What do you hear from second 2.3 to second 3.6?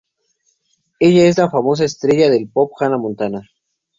del pop, Hannah Montana.